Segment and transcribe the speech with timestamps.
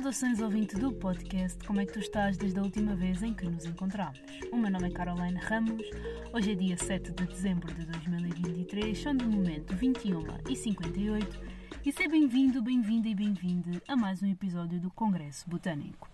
[0.00, 3.44] Saudações ouvinte do podcast, como é que tu estás desde a última vez em que
[3.44, 4.18] nos encontramos?
[4.50, 5.84] O meu nome é Caroline Ramos,
[6.32, 11.40] hoje é dia 7 de dezembro de 2023, são de momento 21 e 58
[11.84, 16.08] e seja bem-vindo, bem-vinda e bem-vinde a mais um episódio do Congresso Botânico.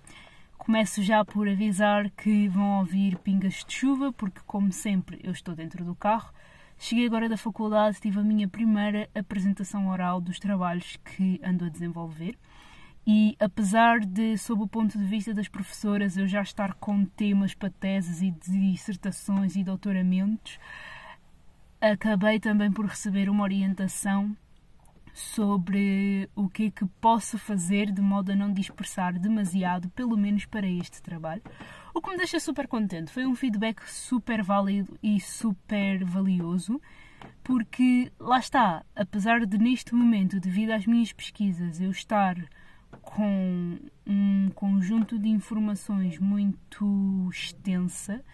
[0.58, 5.54] Começo já por avisar que vão ouvir pingas de chuva, porque como sempre eu estou
[5.54, 6.34] dentro do carro.
[6.76, 11.68] Cheguei agora da faculdade, tive a minha primeira apresentação oral dos trabalhos que ando a
[11.68, 12.36] desenvolver
[13.06, 17.54] e apesar de, sob o ponto de vista das professoras, eu já estar com temas
[17.54, 20.58] para teses e dissertações e doutoramentos,
[21.80, 24.36] acabei também por receber uma orientação
[25.14, 30.44] sobre o que é que posso fazer de modo a não dispersar demasiado, pelo menos
[30.44, 31.42] para este trabalho.
[31.94, 33.12] O que me deixa super contente.
[33.12, 36.80] Foi um feedback super válido e super valioso,
[37.42, 42.36] porque lá está, apesar de neste momento, devido às minhas pesquisas, eu estar
[42.96, 48.24] com um conjunto de informações muito extensa,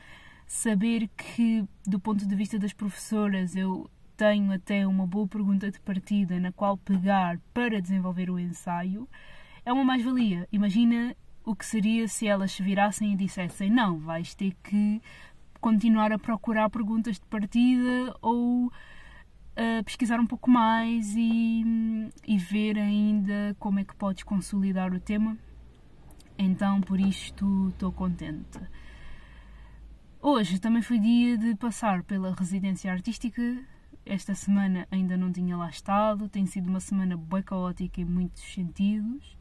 [0.46, 5.80] saber que, do ponto de vista das professoras, eu tenho até uma boa pergunta de
[5.80, 9.08] partida na qual pegar para desenvolver o ensaio,
[9.64, 10.48] é uma mais-valia.
[10.52, 15.00] Imagina o que seria se elas se virassem e dissessem: Não, vais ter que
[15.60, 18.70] continuar a procurar perguntas de partida ou
[19.84, 21.64] pesquisar um pouco mais e,
[22.26, 25.36] e ver ainda como é que podes consolidar o tema.
[26.38, 28.58] Então, por isto, estou contente.
[30.20, 33.42] Hoje também foi dia de passar pela residência artística.
[34.06, 36.28] Esta semana ainda não tinha lá estado.
[36.28, 39.36] Tem sido uma semana bem caótica em muitos sentidos.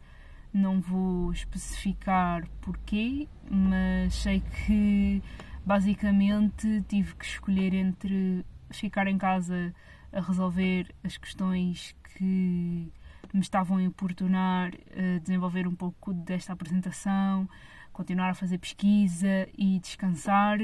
[0.53, 5.23] Não vou especificar porquê, mas sei que
[5.65, 9.73] basicamente tive que escolher entre ficar em casa
[10.11, 12.91] a resolver as questões que
[13.33, 17.47] me estavam a importunar, a desenvolver um pouco desta apresentação,
[17.93, 20.59] continuar a fazer pesquisa e descansar,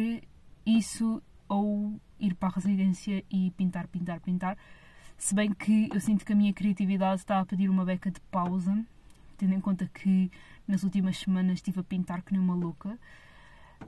[0.65, 4.57] isso ou ir para a residência e pintar, pintar, pintar.
[5.17, 8.19] Se bem que eu sinto que a minha criatividade está a pedir uma beca de
[8.31, 8.85] pausa,
[9.37, 10.31] tendo em conta que
[10.67, 12.99] nas últimas semanas estive a pintar que nem uma louca.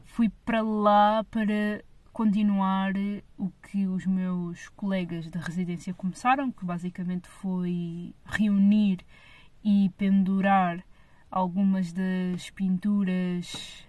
[0.05, 1.83] Fui para lá para
[2.19, 2.91] continuar
[3.37, 9.05] o que os meus colegas da residência começaram, que basicamente foi reunir
[9.63, 10.83] e pendurar
[11.31, 13.87] algumas das pinturas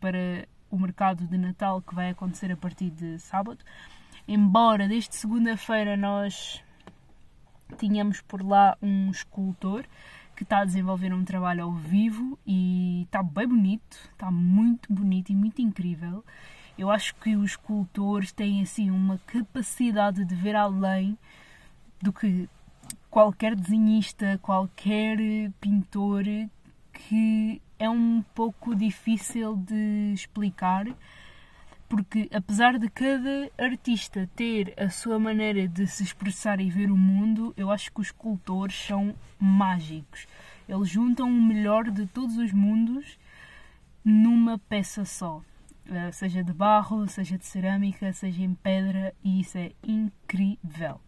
[0.00, 3.62] para o mercado de Natal que vai acontecer a partir de sábado.
[4.26, 6.64] Embora desde segunda-feira nós
[7.76, 9.84] tínhamos por lá um escultor
[10.34, 15.30] que está a desenvolver um trabalho ao vivo e está bem bonito, está muito bonito
[15.30, 16.24] e muito incrível.
[16.78, 21.16] Eu acho que os escultores têm assim uma capacidade de ver além
[22.00, 22.48] do que
[23.10, 25.18] qualquer desenhista, qualquer
[25.60, 26.24] pintor
[26.92, 30.86] que é um pouco difícil de explicar,
[31.88, 36.96] porque apesar de cada artista ter a sua maneira de se expressar e ver o
[36.96, 40.26] mundo, eu acho que os escultores são mágicos.
[40.68, 43.18] Eles juntam o melhor de todos os mundos
[44.04, 45.42] numa peça só.
[45.92, 51.00] Eh, seja de barro, seja de cerâmica, seja em pedra, e isso é incrível.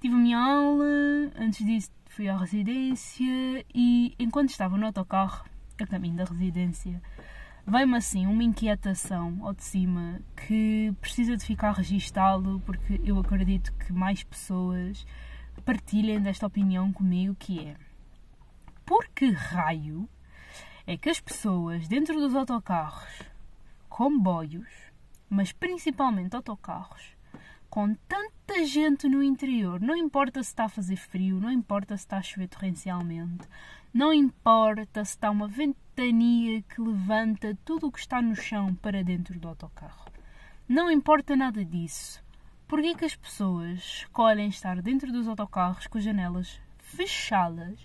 [0.00, 0.86] Tive a minha aula,
[1.36, 5.44] antes disso fui à residência e enquanto estava no autocarro,
[5.78, 7.02] a caminho da residência,
[7.66, 13.70] veio-me assim uma inquietação ao de cima que precisa de ficar registado porque eu acredito
[13.74, 15.06] que mais pessoas
[15.64, 17.76] partilhem desta opinião comigo que é
[18.84, 20.08] por que raio
[20.86, 23.29] é que as pessoas dentro dos autocarros
[23.90, 24.68] comboios,
[25.28, 27.14] mas principalmente autocarros,
[27.68, 32.04] com tanta gente no interior, não importa se está a fazer frio, não importa se
[32.04, 33.46] está a chover torrencialmente,
[33.92, 39.04] não importa se está uma ventania que levanta tudo o que está no chão para
[39.04, 40.06] dentro do autocarro.
[40.68, 42.22] Não importa nada disso.
[42.68, 47.84] Por que as pessoas escolhem estar dentro dos autocarros com as janelas fechadas,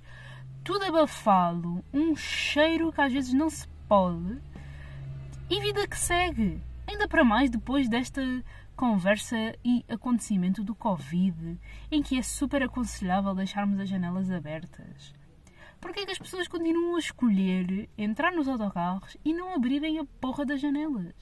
[0.64, 4.40] tudo abafado, um cheiro que às vezes não se pode,
[5.50, 6.60] e vida que segue.
[6.88, 8.22] Ainda para mais depois desta
[8.76, 11.58] conversa e acontecimento do Covid,
[11.92, 15.14] em que é super aconselhável deixarmos as janelas abertas.
[15.80, 20.06] Porquê é que as pessoas continuam a escolher entrar nos autocarros e não abrirem a
[20.20, 21.14] porra das janelas?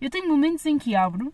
[0.00, 1.32] Eu tenho momentos em que abro,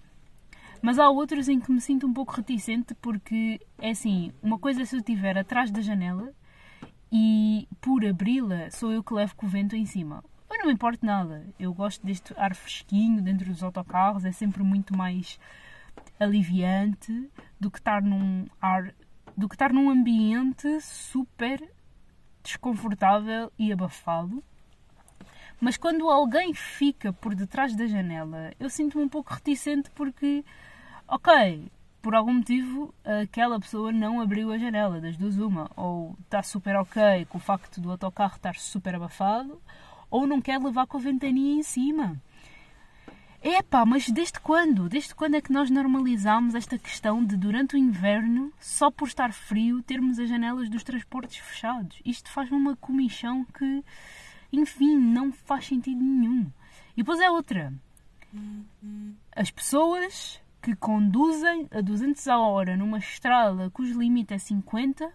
[0.83, 4.83] mas há outros em que me sinto um pouco reticente porque é assim, uma coisa
[4.83, 6.35] é se eu estiver atrás da janela
[7.11, 10.23] e por abri-la sou eu que levo com o vento em cima
[10.65, 11.47] não me importa nada.
[11.59, 15.39] Eu gosto deste ar fresquinho dentro dos autocarros, é sempre muito mais
[16.19, 17.31] aliviante
[17.61, 18.95] do que estar num ar
[19.37, 21.71] do que estar num ambiente super
[22.43, 24.43] desconfortável e abafado.
[25.61, 30.45] Mas quando alguém fica por detrás da janela, eu sinto-me um pouco reticente porque,
[31.07, 31.71] ok,
[32.01, 35.71] por algum motivo aquela pessoa não abriu a janela, das duas uma.
[35.77, 39.61] Ou está super ok com o facto do autocarro estar super abafado,
[40.15, 42.23] ou não quer levar com a ventania em cima.
[43.43, 44.89] Epá, mas desde quando?
[44.89, 49.33] Desde quando é que nós normalizamos esta questão de, durante o inverno, só por estar
[49.33, 52.01] frio, termos as janelas dos transportes fechados?
[52.05, 53.85] Isto faz-me uma comichão que,
[54.53, 56.47] enfim, não faz sentido nenhum.
[56.97, 57.75] E depois é outra.
[59.35, 65.13] As pessoas que conduzem a 200 a hora numa estrada cujo limite é 50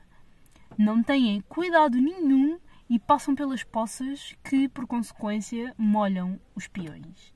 [0.78, 7.34] não têm cuidado nenhum e passam pelas poças que, por consequência, molham os peões.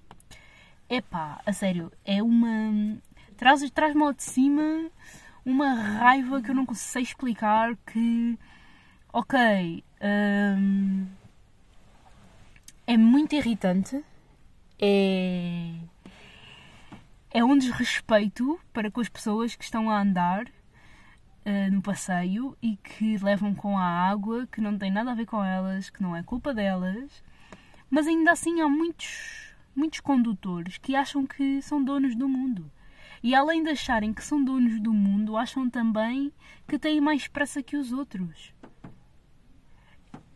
[0.89, 2.97] Epá, a sério, é uma.
[3.37, 4.89] Traz-me traz ao de cima
[5.45, 7.75] uma raiva que eu não sei explicar.
[7.85, 8.37] Que.
[9.11, 9.83] Ok.
[10.01, 11.07] Hum,
[12.87, 14.03] é muito irritante.
[14.79, 15.75] É.
[17.31, 20.45] É um desrespeito para com as pessoas que estão a andar
[21.45, 25.25] uh, no passeio e que levam com a água, que não tem nada a ver
[25.25, 27.23] com elas, que não é culpa delas.
[27.89, 32.71] Mas ainda assim há muitos muitos condutores que acham que são donos do mundo.
[33.21, 36.31] E além de acharem que são donos do mundo, acham também
[36.67, 38.53] que têm mais pressa que os outros.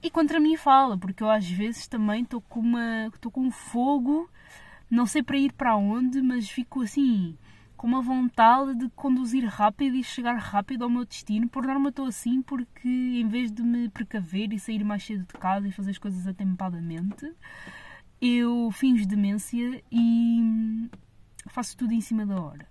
[0.01, 3.07] E contra mim fala, porque eu às vezes também estou com uma.
[3.07, 4.29] estou com fogo,
[4.89, 7.37] não sei para ir para onde, mas fico assim
[7.77, 11.47] com uma vontade de conduzir rápido e chegar rápido ao meu destino.
[11.47, 15.39] Por norma estou assim porque em vez de me precaver e sair mais cedo de
[15.39, 17.31] casa e fazer as coisas atempadamente,
[18.19, 20.89] eu finjo demência e
[21.47, 22.67] faço tudo em cima da hora.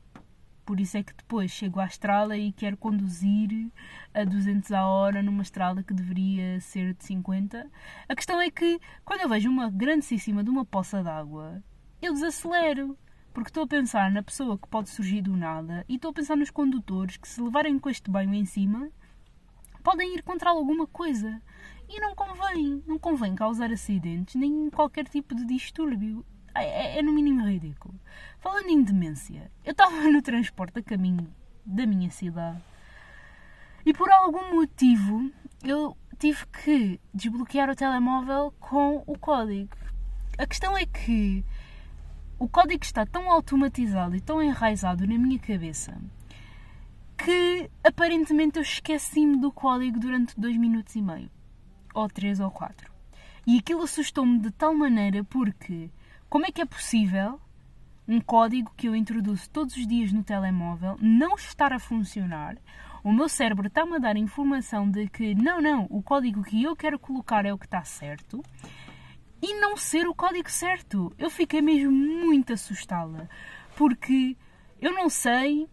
[0.64, 3.70] Por isso é que depois chego à estrada e quero conduzir
[4.12, 7.70] a 200 a hora numa estrada que deveria ser de 50.
[8.08, 11.62] A questão é que quando eu vejo uma grandíssima de uma poça d'água,
[12.02, 12.98] eu desacelero.
[13.36, 16.38] Porque estou a pensar na pessoa que pode surgir do nada e estou a pensar
[16.38, 18.88] nos condutores que, se levarem com este banho em cima,
[19.84, 21.42] podem ir contra alguma coisa.
[21.86, 26.24] E não convém, não convém causar acidentes nem qualquer tipo de distúrbio.
[26.54, 28.00] É, é, é no mínimo ridículo.
[28.38, 31.30] Falando em demência, eu estava no transporte a caminho
[31.62, 32.62] da minha cidade
[33.84, 35.30] e por algum motivo
[35.62, 39.76] eu tive que desbloquear o telemóvel com o código.
[40.38, 41.44] A questão é que
[42.38, 45.96] o código está tão automatizado e tão enraizado na minha cabeça
[47.16, 51.30] que aparentemente eu esqueci-me do código durante dois minutos e meio
[51.94, 52.92] ou três ou quatro.
[53.46, 55.90] E aquilo assustou-me de tal maneira porque
[56.28, 57.40] como é que é possível
[58.06, 62.58] um código que eu introduzo todos os dias no telemóvel não estar a funcionar?
[63.02, 66.76] O meu cérebro está-me a dar informação de que não, não, o código que eu
[66.76, 68.42] quero colocar é o que está certo
[69.42, 71.12] e não ser o código certo.
[71.18, 73.28] Eu fiquei mesmo muito assustada
[73.76, 74.36] porque
[74.80, 75.64] eu não sei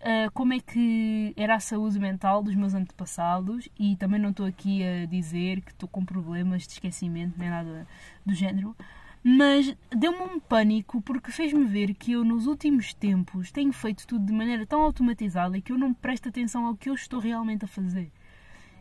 [0.00, 4.46] uh, como é que era a saúde mental dos meus antepassados e também não estou
[4.46, 7.86] aqui a dizer que estou com problemas de esquecimento nem nada
[8.24, 8.74] do género,
[9.22, 14.24] mas deu-me um pânico porque fez-me ver que eu nos últimos tempos tenho feito tudo
[14.24, 17.68] de maneira tão automatizada que eu não presto atenção ao que eu estou realmente a
[17.68, 18.10] fazer.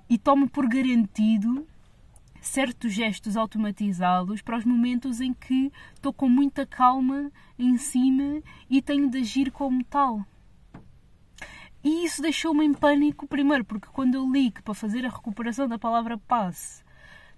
[0.10, 1.68] E tomo por garantido
[2.42, 8.82] certos gestos automatizados para os momentos em que estou com muita calma em cima e
[8.82, 10.26] tenho de agir como tal.
[11.84, 15.68] E isso deixou-me em pânico, primeiro, porque quando eu li que para fazer a recuperação
[15.68, 16.84] da palavra passe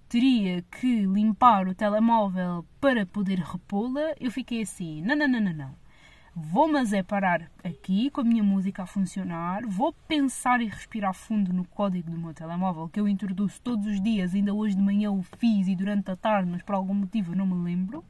[0.08, 5.54] teria que limpar o telemóvel para poder repô-la, eu fiquei assim: não, não, não, não,
[5.54, 5.81] não.
[6.34, 11.12] Vou, mas é parar aqui com a minha música a funcionar, vou pensar e respirar
[11.12, 14.80] fundo no código do meu telemóvel que eu introduzo todos os dias, ainda hoje de
[14.80, 18.02] manhã o fiz e durante a tarde, mas por algum motivo não me lembro,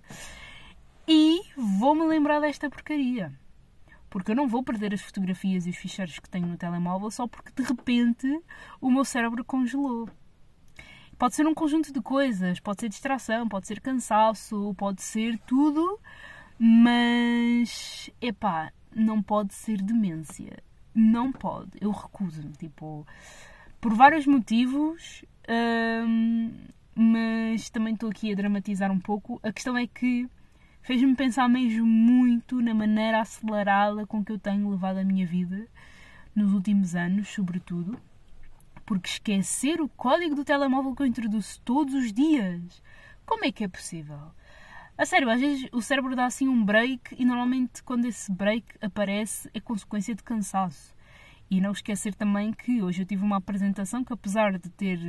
[1.06, 3.32] e vou-me lembrar desta porcaria.
[4.08, 7.26] Porque eu não vou perder as fotografias e os ficheiros que tenho no telemóvel só
[7.26, 8.40] porque de repente
[8.80, 10.08] o meu cérebro congelou.
[11.18, 15.98] Pode ser um conjunto de coisas, pode ser distração, pode ser cansaço, pode ser tudo,
[16.64, 20.62] mas epá, não pode ser demência.
[20.94, 23.04] Não pode, eu recuso-me, tipo,
[23.80, 25.24] por vários motivos,
[26.06, 26.52] hum,
[26.94, 29.40] mas também estou aqui a dramatizar um pouco.
[29.42, 30.28] A questão é que
[30.82, 35.66] fez-me pensar mesmo muito na maneira acelerada com que eu tenho levado a minha vida
[36.32, 37.98] nos últimos anos, sobretudo,
[38.86, 42.80] porque esquecer o código do telemóvel que eu introduzo todos os dias,
[43.26, 44.30] como é que é possível?
[45.02, 48.64] A sério, às vezes o cérebro dá assim um break e normalmente quando esse break
[48.80, 50.94] aparece é consequência de cansaço.
[51.50, 55.00] E não esquecer também que hoje eu tive uma apresentação que apesar de ter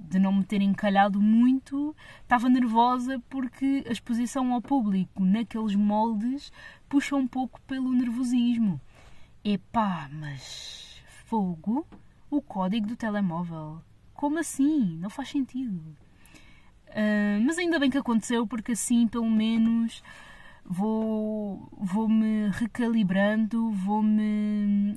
[0.00, 6.50] de não me ter encalhado muito, estava nervosa porque a exposição ao público naqueles moldes
[6.88, 8.80] puxa um pouco pelo nervosismo.
[9.44, 11.86] Epá, mas fogo?
[12.28, 13.80] O código do telemóvel?
[14.12, 14.98] Como assim?
[14.98, 16.03] Não faz sentido.
[16.94, 20.00] Uh, mas ainda bem que aconteceu, porque assim pelo menos
[20.64, 24.96] vou, vou me recalibrando, vou me.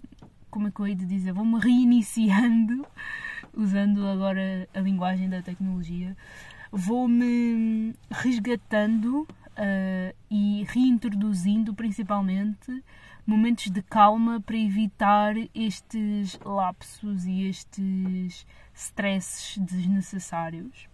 [0.52, 1.34] Como é que eu hei de dizer?
[1.34, 2.86] Vou me reiniciando,
[3.52, 6.16] usando agora a linguagem da tecnologia,
[6.72, 12.84] vou me resgatando uh, e reintroduzindo principalmente
[13.26, 20.88] momentos de calma para evitar estes lapsos e estes stresses desnecessários.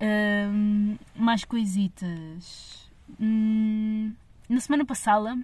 [0.00, 2.90] Um, mais coisitas.
[3.20, 4.12] Hum,
[4.48, 5.38] na semana passada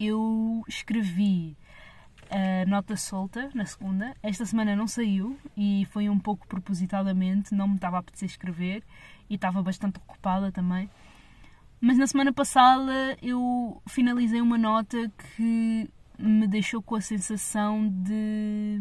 [0.00, 1.56] eu escrevi
[2.30, 4.16] a nota solta na segunda.
[4.22, 8.82] Esta semana não saiu e foi um pouco propositadamente, não me estava a apetecer escrever
[9.28, 10.88] e estava bastante ocupada também.
[11.80, 18.78] Mas na semana passada eu finalizei uma nota que me deixou com a sensação de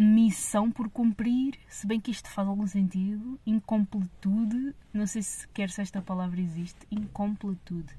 [0.00, 5.68] missão por cumprir, se bem que isto faz algum sentido, incompletude, não sei se sequer
[5.68, 7.94] se esta palavra existe, incompletude.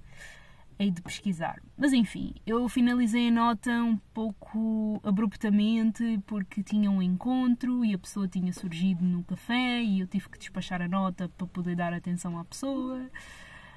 [0.80, 1.62] Hei de pesquisar.
[1.78, 8.00] Mas enfim, eu finalizei a nota um pouco abruptamente porque tinha um encontro e a
[8.00, 11.94] pessoa tinha surgido no café e eu tive que despachar a nota para poder dar
[11.94, 13.00] atenção à pessoa.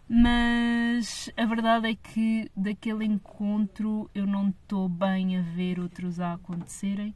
[0.08, 6.32] Mas a verdade é que daquele encontro eu não estou bem a ver outros a
[6.32, 7.14] acontecerem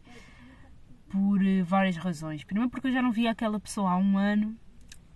[1.10, 2.44] por eh, várias razões.
[2.44, 4.56] Primeiro porque eu já não via aquela pessoa há um ano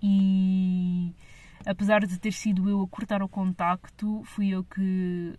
[0.02, 1.14] e
[1.64, 5.38] apesar de ter sido eu a cortar o contacto, fui eu que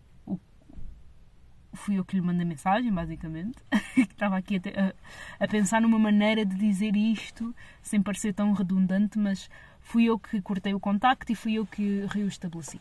[1.73, 3.57] fui eu que lhe mandei mensagem, basicamente.
[3.97, 9.49] Estava aqui a, a, pensar numa maneira de dizer isto sem parecer tão redundante, mas
[9.81, 12.79] fui eu que cortei o contacto e fui eu que reestabeleci.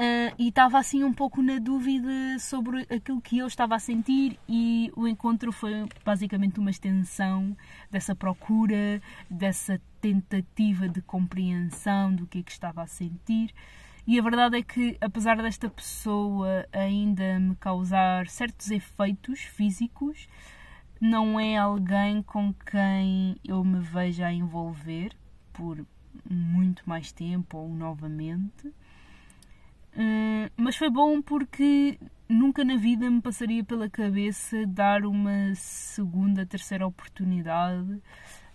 [0.00, 4.40] Uh, e estava assim um pouco na dúvida sobre aquilo que eu estava a sentir
[4.48, 7.54] e o encontro foi basicamente uma extensão
[7.90, 13.52] dessa procura, dessa tentativa de compreensão do que é que estava a sentir.
[14.06, 20.26] E a verdade é que, apesar desta pessoa ainda me causar certos efeitos físicos,
[20.98, 25.12] não é alguém com quem eu me veja a envolver
[25.52, 25.84] por
[26.26, 28.72] muito mais tempo ou novamente.
[29.96, 36.46] Hum, mas foi bom porque nunca na vida me passaria pela cabeça dar uma segunda,
[36.46, 38.00] terceira oportunidade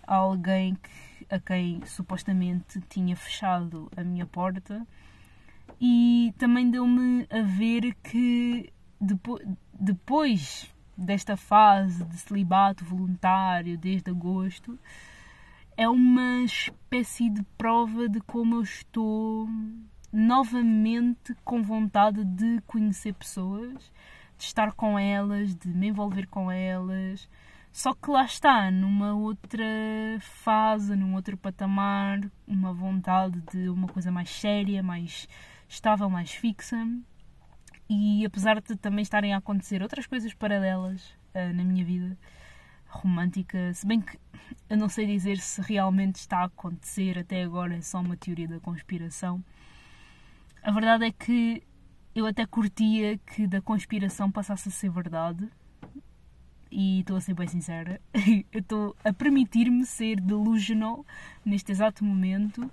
[0.06, 4.86] a alguém que, a quem supostamente tinha fechado a minha porta.
[5.80, 9.46] E também deu-me a ver que depois,
[9.78, 14.78] depois desta fase de celibato voluntário desde agosto,
[15.76, 19.46] é uma espécie de prova de como eu estou
[20.12, 23.92] novamente com vontade de conhecer pessoas,
[24.38, 27.28] de estar com elas, de me envolver com elas.
[27.72, 29.64] Só que lá está, numa outra
[30.20, 35.28] fase, num outro patamar, uma vontade de uma coisa mais séria, mais
[35.68, 36.76] estável, mais fixa.
[37.88, 42.16] E apesar de também estarem a acontecer outras coisas paralelas uh, na minha vida
[42.86, 44.18] romântica, se bem que
[44.70, 48.48] eu não sei dizer se realmente está a acontecer, até agora é só uma teoria
[48.48, 49.44] da conspiração
[50.66, 51.62] a verdade é que
[52.12, 55.48] eu até curtia que da conspiração passasse a ser verdade.
[56.72, 58.00] E estou a ser bem sincera.
[58.52, 61.06] eu estou a permitir-me ser delusional
[61.44, 62.68] neste exato momento.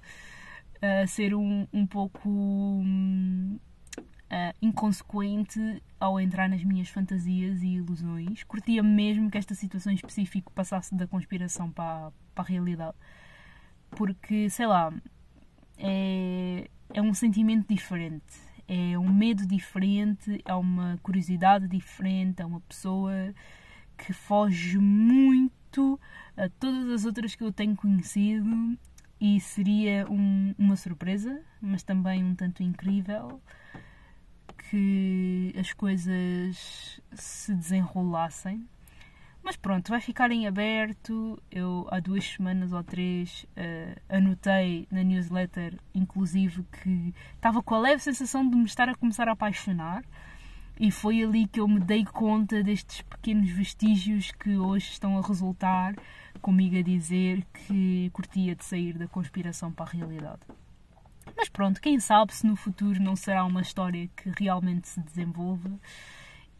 [0.82, 3.60] A ser um, um pouco uh,
[4.60, 8.42] inconsequente ao entrar nas minhas fantasias e ilusões.
[8.44, 12.98] Curtia mesmo que esta situação em específico passasse da conspiração para, para a realidade.
[13.92, 14.92] Porque, sei lá,
[15.78, 22.62] é, é um sentimento diferente, é um medo diferente, é uma curiosidade diferente, é uma
[22.62, 23.34] pessoa
[23.98, 26.00] que foge muito
[26.38, 28.78] a todas as outras que eu tenho conhecido
[29.20, 33.42] e seria um, uma surpresa, mas também um tanto incrível
[34.70, 38.68] que as coisas se desenrolassem
[39.44, 41.42] mas pronto, vai ficar em aberto.
[41.52, 47.80] Eu há duas semanas ou três uh, anotei na newsletter, inclusive, que estava com a
[47.80, 50.04] leve sensação de me estar a começar a apaixonar.
[50.80, 55.22] E foi ali que eu me dei conta destes pequenos vestígios que hoje estão a
[55.22, 55.94] resultar
[56.42, 60.42] comigo a dizer que curtia de sair da conspiração para a realidade.
[61.38, 65.72] Mas pronto, quem sabe se no futuro não será uma história que realmente se desenvolva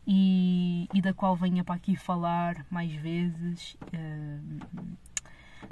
[0.06, 3.78] e, e da qual venha para aqui falar mais vezes.
[3.84, 4.98] Uh,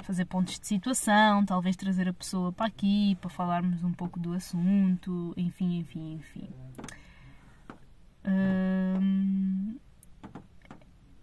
[0.02, 4.32] fazer pontos de situação, talvez trazer a pessoa para aqui para falarmos um pouco do
[4.32, 6.48] assunto, enfim, enfim, enfim.
[8.24, 9.78] Hum,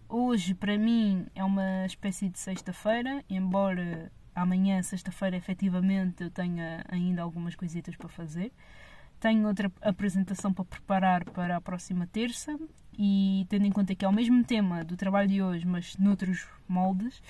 [0.08, 7.22] hoje, para mim, é uma espécie de sexta-feira, embora amanhã, sexta-feira, efetivamente eu tenha ainda
[7.22, 8.52] algumas coisitas para fazer.
[9.18, 12.58] Tenho outra apresentação para preparar para a próxima terça
[13.02, 16.46] e tendo em conta que é o mesmo tema do trabalho de hoje, mas noutros
[16.68, 17.22] moldes,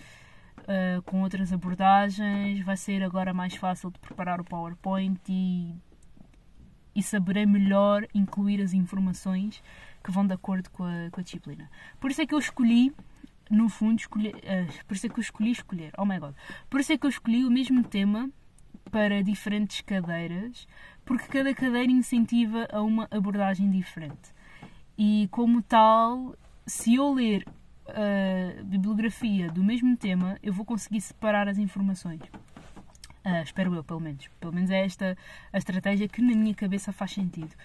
[0.62, 5.72] uh, com outras abordagens, vai ser agora mais fácil de preparar o PowerPoint e,
[6.92, 9.62] e saberei melhor incluir as informações
[10.02, 11.70] que vão de acordo com a, com a disciplina.
[12.00, 12.92] Por isso é que eu escolhi
[13.48, 16.34] no fundo, escolhi, uh, por isso é que eu escolhi escolher, oh my god,
[16.68, 18.28] por isso é que eu escolhi o mesmo tema
[18.90, 20.66] para diferentes cadeiras,
[21.04, 24.39] porque cada cadeira incentiva a uma abordagem diferente.
[25.02, 27.48] E como tal, se eu ler
[27.88, 32.20] a bibliografia do mesmo tema, eu vou conseguir separar as informações.
[33.24, 34.28] Uh, espero eu, pelo menos.
[34.38, 35.16] Pelo menos é esta
[35.50, 37.56] a estratégia que na minha cabeça faz sentido.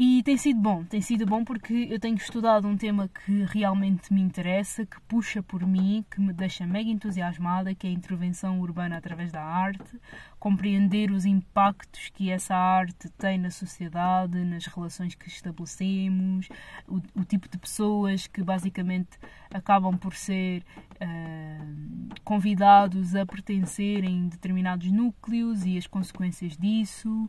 [0.00, 4.14] E tem sido bom, tem sido bom porque eu tenho estudado um tema que realmente
[4.14, 8.60] me interessa, que puxa por mim, que me deixa mega entusiasmada, que é a intervenção
[8.60, 10.00] urbana através da arte,
[10.38, 16.48] compreender os impactos que essa arte tem na sociedade, nas relações que estabelecemos,
[16.86, 19.18] o, o tipo de pessoas que basicamente
[19.52, 20.62] acabam por ser
[21.02, 27.28] uh, convidados a pertencerem em determinados núcleos e as consequências disso.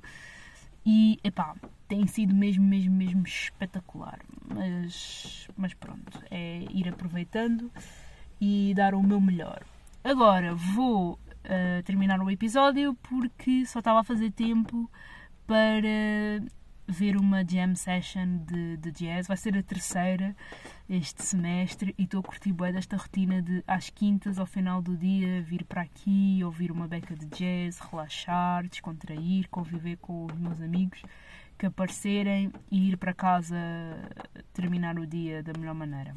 [0.86, 1.56] E, epá,
[1.88, 4.20] tem sido mesmo, mesmo, mesmo espetacular.
[4.48, 7.72] Mas, mas pronto, é ir aproveitando
[8.40, 9.64] e dar o meu melhor.
[10.04, 14.90] Agora vou uh, terminar o episódio porque só estava a fazer tempo
[15.46, 15.88] para
[16.90, 19.28] ver uma jam session de, de jazz.
[19.28, 20.36] Vai ser a terceira
[20.90, 24.98] este semestre e estou a curtir bem desta rotina de às quintas, ao final do
[24.98, 30.60] dia, vir para aqui, ouvir uma beca de jazz, relaxar, descontrair, conviver com os meus
[30.62, 31.02] amigos
[31.58, 33.58] que aparecerem e ir para casa
[34.54, 36.16] terminar o dia da melhor maneira.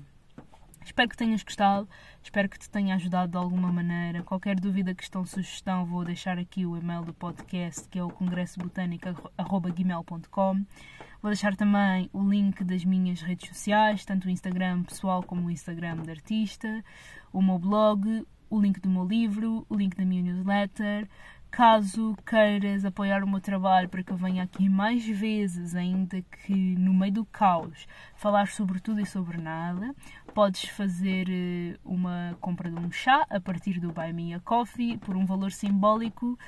[0.85, 1.88] Espero que tenhas gostado,
[2.23, 4.23] espero que te tenha ajudado de alguma maneira.
[4.23, 10.66] Qualquer dúvida, questão, sugestão, vou deixar aqui o e-mail do podcast, que é o congressobotânico.gmail.com.
[11.23, 15.51] Vou deixar também o link das minhas redes sociais, tanto o Instagram pessoal como o
[15.51, 16.85] Instagram de artista,
[17.33, 21.09] o meu blog, o link do meu livro, o link da minha newsletter.
[21.53, 26.75] Caso queiras apoiar o meu trabalho para que eu venha aqui mais vezes, ainda que
[26.77, 29.95] no meio do caos, falar sobre tudo e sobre nada,
[30.35, 34.97] podes fazer eh, uma compra de um chá a partir do Buy Me a Coffee
[34.97, 36.38] por um valor simbólico.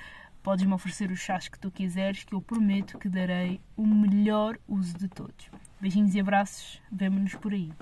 [0.42, 4.96] Podes-me oferecer os chás que tu quiseres, que eu prometo que darei o melhor uso
[4.96, 5.50] de todos.
[5.80, 7.72] Beijinhos e abraços, vemo-nos por aí.